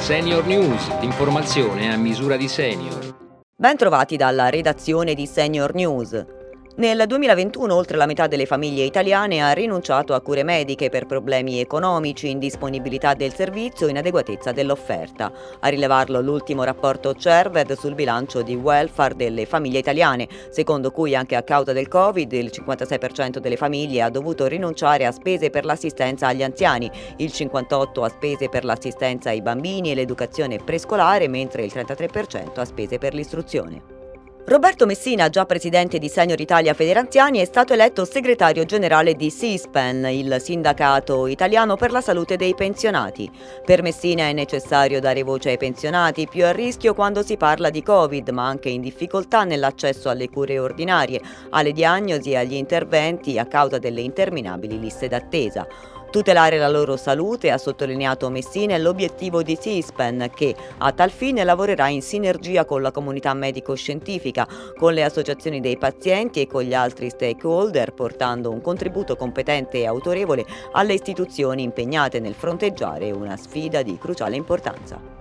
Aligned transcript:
Senior 0.00 0.46
News, 0.46 0.88
l'informazione 1.00 1.92
a 1.92 1.96
misura 1.96 2.36
di 2.36 2.48
senior. 2.48 3.14
Ben 3.54 3.76
trovati 3.76 4.16
dalla 4.16 4.48
redazione 4.48 5.12
di 5.12 5.26
Senior 5.26 5.74
News. 5.74 6.39
Nel 6.80 7.04
2021 7.06 7.74
oltre 7.74 7.98
la 7.98 8.06
metà 8.06 8.26
delle 8.26 8.46
famiglie 8.46 8.84
italiane 8.84 9.42
ha 9.42 9.52
rinunciato 9.52 10.14
a 10.14 10.22
cure 10.22 10.42
mediche 10.42 10.88
per 10.88 11.04
problemi 11.04 11.60
economici, 11.60 12.30
indisponibilità 12.30 13.12
del 13.12 13.34
servizio 13.34 13.86
e 13.86 13.90
inadeguatezza 13.90 14.52
dell'offerta. 14.52 15.30
A 15.60 15.68
rilevarlo 15.68 16.22
l'ultimo 16.22 16.64
rapporto 16.64 17.12
CERVED 17.12 17.74
sul 17.74 17.94
bilancio 17.94 18.40
di 18.40 18.54
welfare 18.54 19.14
delle 19.14 19.44
famiglie 19.44 19.80
italiane, 19.80 20.26
secondo 20.48 20.90
cui 20.90 21.14
anche 21.14 21.36
a 21.36 21.42
causa 21.42 21.74
del 21.74 21.86
Covid 21.86 22.32
il 22.32 22.50
56% 22.50 23.40
delle 23.40 23.58
famiglie 23.58 24.00
ha 24.00 24.08
dovuto 24.08 24.46
rinunciare 24.46 25.04
a 25.04 25.12
spese 25.12 25.50
per 25.50 25.66
l'assistenza 25.66 26.28
agli 26.28 26.42
anziani, 26.42 26.90
il 27.16 27.30
58% 27.30 28.02
a 28.02 28.08
spese 28.08 28.48
per 28.48 28.64
l'assistenza 28.64 29.28
ai 29.28 29.42
bambini 29.42 29.90
e 29.90 29.94
l'educazione 29.94 30.56
prescolare, 30.56 31.28
mentre 31.28 31.62
il 31.62 31.72
33% 31.74 32.58
a 32.58 32.64
spese 32.64 32.96
per 32.96 33.12
l'istruzione. 33.12 33.99
Roberto 34.46 34.84
Messina, 34.84 35.28
già 35.28 35.44
presidente 35.44 35.98
di 35.98 36.08
Senior 36.08 36.40
Italia 36.40 36.74
Federanziani, 36.74 37.38
è 37.38 37.44
stato 37.44 37.72
eletto 37.72 38.04
segretario 38.04 38.64
generale 38.64 39.14
di 39.14 39.30
SISPEN, 39.30 40.06
il 40.06 40.38
sindacato 40.40 41.26
italiano 41.28 41.76
per 41.76 41.92
la 41.92 42.00
salute 42.00 42.36
dei 42.36 42.54
pensionati. 42.54 43.30
Per 43.64 43.82
Messina 43.82 44.24
è 44.24 44.32
necessario 44.32 44.98
dare 44.98 45.22
voce 45.22 45.50
ai 45.50 45.56
pensionati, 45.56 46.26
più 46.26 46.44
a 46.44 46.52
rischio 46.52 46.94
quando 46.94 47.22
si 47.22 47.36
parla 47.36 47.70
di 47.70 47.82
Covid, 47.82 48.30
ma 48.30 48.46
anche 48.46 48.70
in 48.70 48.80
difficoltà 48.80 49.44
nell'accesso 49.44 50.08
alle 50.08 50.28
cure 50.30 50.58
ordinarie, 50.58 51.20
alle 51.50 51.72
diagnosi 51.72 52.32
e 52.32 52.38
agli 52.38 52.54
interventi 52.54 53.38
a 53.38 53.46
causa 53.46 53.78
delle 53.78 54.00
interminabili 54.00 54.80
liste 54.80 55.06
d'attesa. 55.06 55.66
Tutelare 56.10 56.58
la 56.58 56.68
loro 56.68 56.96
salute, 56.96 57.52
ha 57.52 57.56
sottolineato 57.56 58.30
Messina, 58.30 58.74
è 58.74 58.78
l'obiettivo 58.78 59.44
di 59.44 59.56
SISPEN 59.58 60.28
che 60.34 60.56
a 60.78 60.90
tal 60.90 61.10
fine 61.10 61.44
lavorerà 61.44 61.86
in 61.86 62.02
sinergia 62.02 62.64
con 62.64 62.82
la 62.82 62.90
comunità 62.90 63.32
medico-scientifica, 63.32 64.44
con 64.76 64.92
le 64.92 65.04
associazioni 65.04 65.60
dei 65.60 65.78
pazienti 65.78 66.40
e 66.40 66.48
con 66.48 66.62
gli 66.62 66.74
altri 66.74 67.10
stakeholder, 67.10 67.92
portando 67.92 68.50
un 68.50 68.60
contributo 68.60 69.14
competente 69.14 69.78
e 69.78 69.86
autorevole 69.86 70.44
alle 70.72 70.94
istituzioni 70.94 71.62
impegnate 71.62 72.18
nel 72.18 72.34
fronteggiare 72.34 73.12
una 73.12 73.36
sfida 73.36 73.82
di 73.82 73.96
cruciale 73.96 74.34
importanza. 74.34 75.19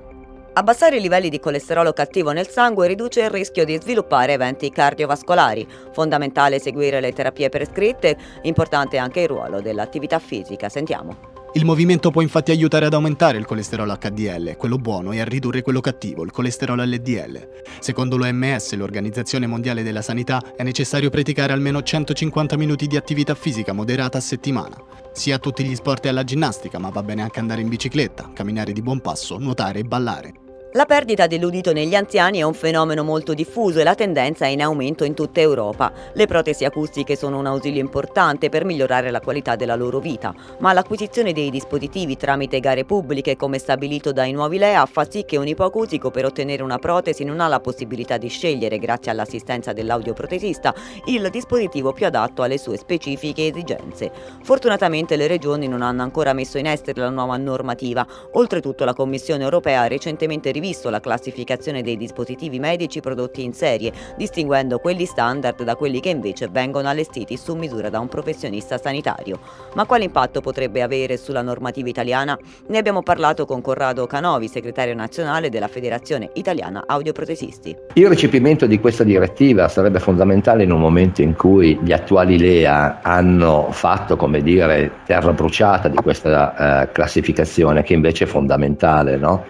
Abbassare 0.60 0.98
i 0.98 1.02
livelli 1.02 1.30
di 1.30 1.40
colesterolo 1.40 1.94
cattivo 1.94 2.32
nel 2.32 2.50
sangue 2.50 2.86
riduce 2.86 3.22
il 3.22 3.30
rischio 3.30 3.64
di 3.64 3.80
sviluppare 3.82 4.34
eventi 4.34 4.70
cardiovascolari. 4.70 5.66
Fondamentale 5.94 6.60
seguire 6.60 7.00
le 7.00 7.14
terapie 7.14 7.48
prescritte, 7.48 8.18
importante 8.42 8.98
anche 8.98 9.22
il 9.22 9.30
ruolo 9.30 9.62
dell'attività 9.62 10.20
fisica. 10.20 10.68
Sentiamo. 10.68 11.38
Il 11.54 11.64
movimento 11.64 12.12
può 12.12 12.22
infatti 12.22 12.52
aiutare 12.52 12.88
ad 12.88 12.94
aumentare 12.94 13.38
il 13.38 13.46
colesterolo 13.46 13.96
HDL, 13.96 14.58
quello 14.58 14.76
buono, 14.76 15.14
e 15.14 15.22
a 15.22 15.24
ridurre 15.24 15.62
quello 15.62 15.80
cattivo, 15.80 16.24
il 16.24 16.32
colesterolo 16.32 16.84
LDL. 16.84 17.62
Secondo 17.80 18.18
l'OMS, 18.18 18.74
l'Organizzazione 18.74 19.48
Mondiale 19.48 19.82
della 19.82 20.02
Sanità, 20.02 20.44
è 20.58 20.64
necessario 20.64 21.10
praticare 21.10 21.54
almeno 21.54 21.82
150 21.82 22.58
minuti 22.58 22.86
di 22.86 22.98
attività 22.98 23.34
fisica 23.34 23.72
moderata 23.72 24.18
a 24.18 24.22
settimana. 24.22 24.76
Sia 25.14 25.38
a 25.38 25.40
tutti 25.40 25.64
gli 25.64 25.74
sport 25.74 26.06
e 26.06 26.10
alla 26.10 26.26
ginnastica, 26.26 26.80
ma 26.80 26.90
va 26.90 27.02
bene 27.02 27.22
anche 27.22 27.40
andare 27.40 27.62
in 27.62 27.70
bicicletta, 27.70 28.32
camminare 28.34 28.74
di 28.74 28.82
buon 28.82 29.00
passo, 29.00 29.38
nuotare 29.38 29.80
e 29.80 29.84
ballare. 29.84 30.48
La 30.74 30.86
perdita 30.86 31.26
dell'udito 31.26 31.74
negli 31.74 31.96
anziani 31.96 32.38
è 32.38 32.44
un 32.44 32.54
fenomeno 32.54 33.04
molto 33.04 33.34
diffuso 33.34 33.80
e 33.80 33.84
la 33.84 33.96
tendenza 33.96 34.46
è 34.46 34.50
in 34.50 34.62
aumento 34.62 35.04
in 35.04 35.16
tutta 35.16 35.40
Europa. 35.40 35.92
Le 36.14 36.28
protesi 36.28 36.64
acustiche 36.64 37.16
sono 37.16 37.40
un 37.40 37.48
ausilio 37.48 37.82
importante 37.82 38.50
per 38.50 38.66
migliorare 38.66 39.10
la 39.10 39.20
qualità 39.20 39.56
della 39.56 39.74
loro 39.74 39.98
vita, 39.98 40.32
ma 40.60 40.72
l'acquisizione 40.72 41.34
dei 41.34 41.50
dispositivi 41.50 42.18
tramite 42.18 42.60
gare 42.60 42.86
pubbliche, 42.86 43.36
come 43.36 43.58
stabilito 43.58 44.12
dai 44.12 44.32
nuovi 44.32 44.60
LEA, 44.60 44.86
fa 44.86 45.10
sì 45.10 45.26
che 45.26 45.38
un 45.38 45.48
ipoacusico 45.48 46.12
per 46.12 46.26
ottenere 46.26 46.62
una 46.62 46.78
protesi 46.78 47.24
non 47.24 47.40
ha 47.40 47.48
la 47.48 47.60
possibilità 47.60 48.18
di 48.18 48.28
scegliere, 48.28 48.78
grazie 48.78 49.10
all'assistenza 49.10 49.74
dell'audioprotesista, 49.74 50.76
il 51.06 51.30
dispositivo 51.32 51.94
più 51.94 52.06
adatto 52.06 52.44
alle 52.44 52.60
sue 52.60 52.78
specifiche 52.78 53.48
esigenze. 53.48 54.12
Fortunatamente 54.44 55.16
le 55.16 55.26
regioni 55.26 55.68
non 55.68 55.82
hanno 55.82 56.04
ancora 56.04 56.34
messo 56.34 56.60
in 56.60 56.68
essere 56.68 57.02
la 57.02 57.10
nuova 57.10 57.38
normativa. 57.38 58.06
Oltretutto 58.34 58.86
la 58.86 58.94
Commissione 58.94 59.44
europea 59.44 59.82
ha 59.82 59.88
recentemente 59.88 60.58
rivisto 60.60 60.90
la 60.90 61.00
classificazione 61.00 61.82
dei 61.82 61.96
dispositivi 61.96 62.60
medici 62.60 63.00
prodotti 63.00 63.44
in 63.44 63.54
serie, 63.54 63.94
distinguendo 64.18 64.80
quelli 64.80 65.06
standard 65.06 65.64
da 65.64 65.76
quelli 65.76 66.02
che 66.02 66.10
invece 66.10 66.50
vengono 66.52 66.90
allestiti 66.90 67.38
su 67.38 67.56
misura 67.56 67.90
da 67.90 68.00
un 68.00 68.10
professionista 68.10 68.78
sanitario. 68.78 69.40
Ma 69.76 69.86
quale 69.86 70.04
impatto 70.04 70.42
potrebbe 70.42 70.82
avere 70.82 71.16
sulla 71.16 71.42
normativa 71.42 71.88
italiana? 71.88 72.38
Ne 72.68 72.78
abbiamo 72.78 73.02
parlato 73.02 73.46
con 73.46 73.62
Corrado 73.62 74.06
Canovi, 74.06 74.50
segretario 74.50 74.94
nazionale 74.94 75.50
della 75.50 75.70
Federazione 75.70 76.30
Italiana 76.34 76.84
Audioprotesisti. 76.86 77.76
Il 77.94 78.10
recepimento 78.10 78.66
di 78.66 78.80
questa 78.80 79.06
direttiva 79.06 79.70
sarebbe 79.70 80.00
fondamentale 80.00 80.64
in 80.64 80.72
un 80.72 80.82
momento 80.82 81.22
in 81.22 81.36
cui 81.36 81.80
gli 81.82 81.94
attuali 81.94 82.38
LEA 82.38 83.00
hanno 83.02 83.70
fatto, 83.72 84.18
come 84.18 84.42
dire, 84.42 84.92
terra 85.06 85.32
bruciata 85.32 85.88
di 85.88 85.98
questa 85.98 86.88
uh, 86.88 86.92
classificazione 86.92 87.82
che 87.84 87.94
invece 87.94 88.26
è 88.26 88.28
fondamentale, 88.28 89.16
no? 89.16 89.46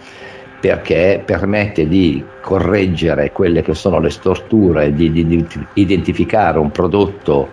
Perché 0.60 1.22
permette 1.24 1.88
di 1.88 2.22
correggere 2.42 3.32
quelle 3.32 3.62
che 3.62 3.74
sono 3.74 4.00
le 4.00 4.10
storture, 4.10 4.94
di, 4.94 5.10
di, 5.12 5.26
di 5.26 5.48
identificare 5.74 6.60
un 6.60 6.72
prodotto 6.72 7.50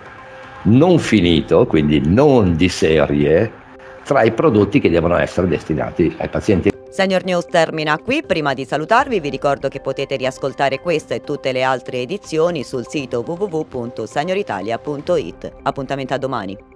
non 0.63 0.99
finito, 0.99 1.67
quindi 1.67 2.01
non 2.05 2.57
di 2.57 2.69
serie, 2.69 3.53
tra 4.05 4.23
i 4.23 4.33
prodotti 4.33 4.81
che 4.81 4.91
devono 4.91 5.17
essere 5.17 5.47
destinati 5.49 6.15
ai 6.19 6.29
pazienti. 6.29 6.73
Senior 6.91 7.25
News 7.25 7.47
termina 7.47 7.97
qui, 7.99 8.25
prima 8.25 8.55
di 8.55 8.65
salutarvi 8.65 9.21
vi 9.21 9.29
ricordo 9.29 9.69
che 9.69 9.81
potete 9.81 10.17
riascoltare 10.17 10.81
questa 10.81 11.15
e 11.15 11.21
tutte 11.21 11.53
le 11.53 11.63
altre 11.63 12.01
edizioni 12.01 12.65
sul 12.65 12.87
sito 12.89 13.23
www.senioritalia.it. 13.27 15.53
Appuntamento 15.63 16.15
a 16.15 16.19
domani. 16.19 16.76